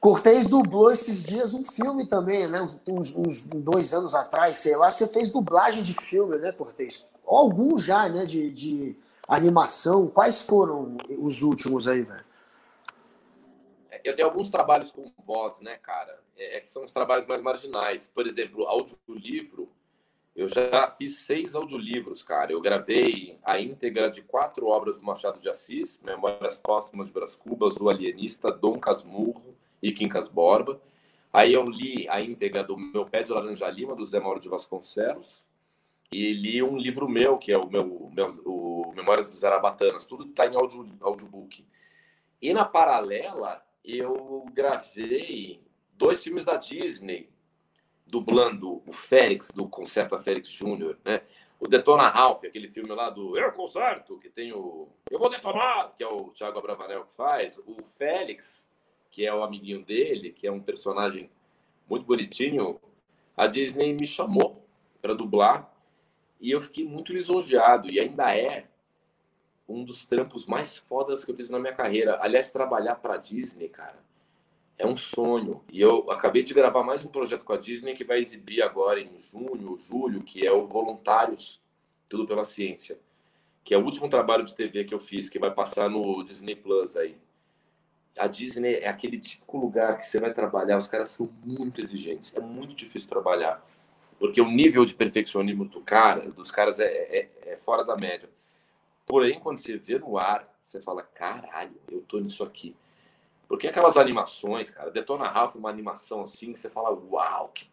[0.00, 2.66] Cortez dublou esses dias um filme também, né?
[2.88, 4.90] Uns, uns, dois anos atrás, sei lá.
[4.90, 7.06] Você fez dublagem de filme, né, Cortez?
[7.26, 8.24] Alguns já, né?
[8.24, 8.96] De, de
[9.28, 10.08] animação.
[10.08, 12.24] Quais foram os últimos aí, velho?
[14.02, 16.18] Eu tenho alguns trabalhos com voz, né, cara?
[16.34, 18.08] É, é que são os trabalhos mais marginais.
[18.08, 19.68] Por exemplo, audiolivro.
[20.34, 22.50] Eu já fiz seis audiolivros, cara.
[22.50, 27.36] Eu gravei a íntegra de quatro obras do Machado de Assis: Memórias Póstumas de Brás
[27.36, 30.80] Cubas, O Alienista, Dom Casmurro e Quincas Borba.
[31.32, 34.48] Aí eu li a íntegra do Meu Pé de Laranja Lima, do Zé Mauro de
[34.48, 35.44] Vasconcelos.
[36.12, 40.06] E li um livro meu, que é o meu, meu o Memórias de Zarabatanas.
[40.06, 41.64] Tudo está em audio, audiobook.
[42.42, 45.62] E na paralela, eu gravei
[45.92, 47.28] dois filmes da Disney,
[48.06, 51.22] dublando o Félix, do Concerto Félix Júnior, né?
[51.60, 55.92] O Detona Ralph, aquele filme lá do Eu Concerto, que tem o Eu Vou Detonar,
[55.94, 57.58] que é o Thiago Abravanel que faz.
[57.66, 58.66] O Félix,
[59.10, 61.30] que é o amiguinho dele, que é um personagem
[61.88, 62.80] muito bonitinho,
[63.36, 64.64] a Disney me chamou
[65.02, 65.72] para dublar
[66.40, 67.90] e eu fiquei muito lisonjeado.
[67.92, 68.66] E ainda é
[69.68, 72.18] um dos trampos mais fodas que eu fiz na minha carreira.
[72.22, 73.98] Aliás, trabalhar para Disney, cara,
[74.78, 75.62] é um sonho.
[75.70, 79.00] E eu acabei de gravar mais um projeto com a Disney que vai exibir agora
[79.00, 81.60] em junho, julho, que é o Voluntários,
[82.08, 82.98] Tudo pela Ciência.
[83.62, 86.56] Que é o último trabalho de TV que eu fiz, que vai passar no Disney
[86.56, 87.16] Plus aí.
[88.16, 92.34] A Disney é aquele típico lugar que você vai trabalhar, os caras são muito exigentes,
[92.34, 93.64] é muito difícil trabalhar.
[94.18, 98.28] Porque o nível de perfeccionismo do cara, dos caras é, é, é fora da média.
[99.06, 102.76] Porém, quando você vê no ar, você fala, caralho, eu tô nisso aqui.
[103.48, 107.68] Porque aquelas animações, cara, Detona Ralph, uma animação assim, que você fala, uau, que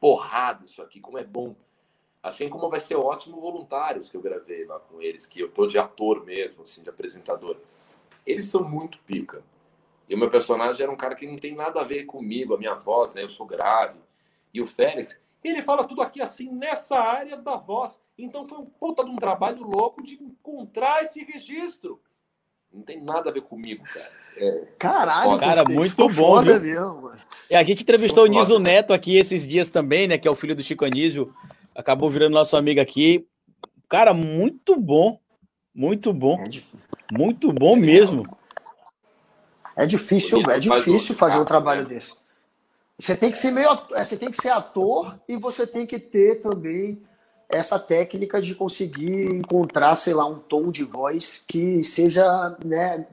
[0.00, 1.54] porrada isso aqui, como é bom.
[2.22, 5.66] Assim como vai ser ótimo Voluntários, que eu gravei lá com eles, que eu tô
[5.66, 7.56] de ator mesmo, assim, de apresentador.
[8.26, 9.42] Eles são muito pica.
[10.08, 12.58] E o meu personagem era um cara que não tem nada a ver comigo, a
[12.58, 13.22] minha voz, né?
[13.22, 13.98] Eu sou grave.
[14.54, 18.00] E o Félix, ele fala tudo aqui assim, nessa área da voz.
[18.16, 22.00] Então foi um puta de um trabalho louco de encontrar esse registro.
[22.72, 24.10] Não tem nada a ver comigo, cara.
[24.36, 26.42] É, Caralho, cara, muito bom.
[26.42, 26.60] Viu?
[26.60, 27.12] Mesmo,
[27.50, 30.18] a gente entrevistou o Niso Neto aqui esses dias também, né?
[30.18, 31.24] Que é o filho do Chico Anísio.
[31.74, 33.26] Acabou virando nosso amigo aqui.
[33.88, 35.18] Cara, muito bom.
[35.74, 36.36] Muito bom.
[36.38, 38.24] É muito bom mesmo.
[39.76, 41.90] É difícil, é difícil fazer um trabalho né?
[41.90, 42.14] desse.
[42.98, 45.98] Você tem que ser meio, é, você tem que ser ator e você tem que
[45.98, 47.02] ter também
[47.48, 53.06] essa técnica de conseguir encontrar, sei lá, um tom de voz que seja, né,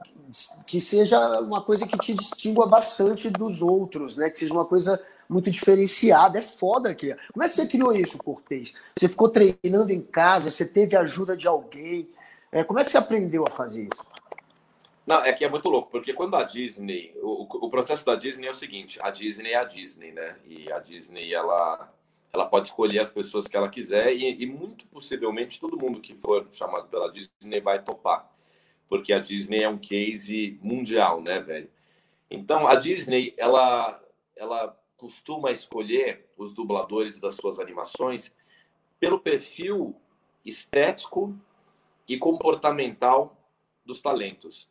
[0.66, 4.30] que seja uma coisa que te distingua bastante dos outros, né?
[4.30, 6.38] Que seja uma coisa muito diferenciada.
[6.38, 7.14] É foda aqui.
[7.32, 8.74] Como é que você criou isso, Cortez?
[8.96, 10.50] Você ficou treinando em casa?
[10.50, 12.08] Você teve ajuda de alguém?
[12.50, 14.13] É, como é que você aprendeu a fazer isso?
[15.06, 18.46] Não, é que é muito louco, porque quando a Disney, o, o processo da Disney
[18.46, 20.38] é o seguinte, a Disney é a Disney, né?
[20.46, 21.92] E a Disney, ela,
[22.32, 26.14] ela pode escolher as pessoas que ela quiser e, e muito possivelmente todo mundo que
[26.14, 28.34] for chamado pela Disney vai topar
[28.88, 31.68] porque a Disney é um case mundial, né, velho?
[32.30, 34.02] Então, a Disney, ela,
[34.36, 38.32] ela costuma escolher os dubladores das suas animações
[38.98, 39.96] pelo perfil
[40.44, 41.36] estético
[42.08, 43.36] e comportamental
[43.84, 44.70] dos talentos.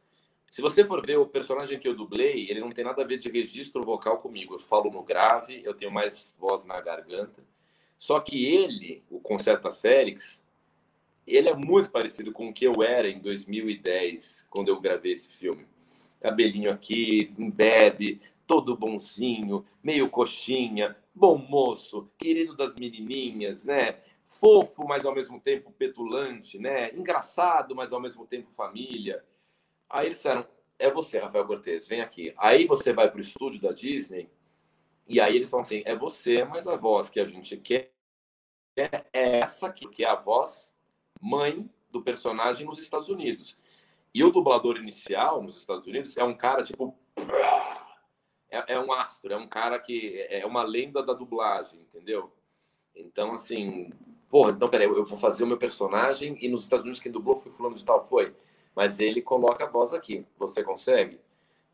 [0.53, 3.17] Se você for ver o personagem que eu dublei, ele não tem nada a ver
[3.17, 4.53] de registro vocal comigo.
[4.53, 7.43] Eu falo no grave, eu tenho mais voz na garganta.
[7.97, 10.43] Só que ele, o Concerta Félix,
[11.25, 15.27] ele é muito parecido com o que eu era em 2010, quando eu gravei esse
[15.27, 15.65] filme.
[16.21, 24.01] Cabelinho aqui, bebe, todo bonzinho, meio coxinha, bom moço, querido das menininhas, né?
[24.27, 26.93] Fofo, mas ao mesmo tempo petulante, né?
[26.93, 29.25] Engraçado, mas ao mesmo tempo família.
[29.93, 30.45] Aí eles disseram:
[30.79, 32.33] é você, Rafael Cortez, vem aqui.
[32.35, 34.27] Aí você vai para o estúdio da Disney
[35.07, 37.93] e aí eles falam assim: é você, mas a voz que a gente quer
[38.75, 40.73] é essa aqui, que é a voz
[41.21, 43.55] mãe do personagem nos Estados Unidos.
[44.13, 46.97] E o dublador inicial nos Estados Unidos é um cara tipo.
[48.49, 52.31] É, é um astro, é um cara que é, é uma lenda da dublagem, entendeu?
[52.95, 53.91] Então, assim,
[54.29, 57.37] porra, então peraí, eu vou fazer o meu personagem e nos Estados Unidos quem dublou
[57.37, 58.35] foi fulano de tal, foi.
[58.75, 60.25] Mas ele coloca a voz aqui.
[60.37, 61.19] Você consegue?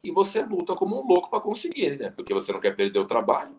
[0.04, 2.12] E você luta como um louco para conseguir, né?
[2.12, 3.56] Porque você não quer perder o trabalho.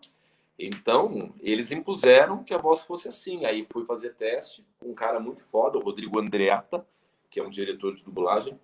[0.57, 3.45] Então, eles impuseram que a voz fosse assim.
[3.45, 6.85] Aí fui fazer teste com um cara muito foda, o Rodrigo Andreata,
[7.29, 8.59] que é um diretor de dublagem.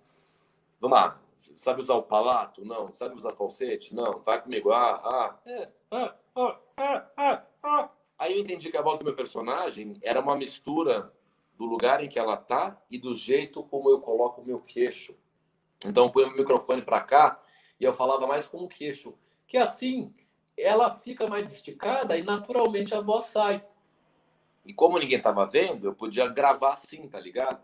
[0.80, 1.20] Vamos lá.
[1.56, 2.64] Sabe usar o palato?
[2.64, 2.92] Não.
[2.92, 3.94] Sabe usar falsete?
[3.94, 4.20] Não.
[4.24, 4.70] Vai comigo.
[4.70, 5.36] Ah, ah.
[5.46, 7.90] É, ah, ah, ah, ah, ah.
[8.18, 11.12] Aí eu entendi que a voz do meu personagem era uma mistura
[11.58, 15.14] do lugar em que ela tá e do jeito como eu coloco o meu queixo.
[15.84, 17.40] Então eu ponho o microfone para cá
[17.80, 19.14] e eu falava mais com o queixo
[19.46, 20.14] que assim
[20.56, 23.62] ela fica mais esticada e naturalmente a voz sai.
[24.64, 27.60] E como ninguém tava vendo, eu podia gravar assim, tá ligado?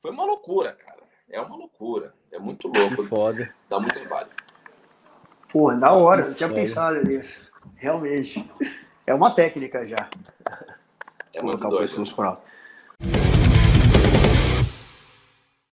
[0.00, 1.02] Foi uma loucura, cara.
[1.28, 2.14] É uma loucura.
[2.30, 3.04] É muito louco.
[3.04, 3.52] Foda.
[3.68, 4.30] Dá muito trabalho.
[5.50, 6.26] Pô, da hora.
[6.26, 7.50] Eu tinha pensado nisso.
[7.74, 8.48] Realmente.
[9.06, 10.08] É uma técnica já.
[11.32, 12.04] É muito doido.